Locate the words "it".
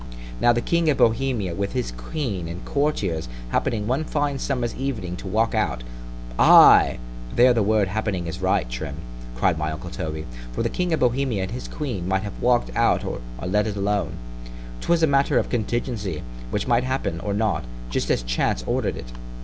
13.67-13.75, 18.97-19.11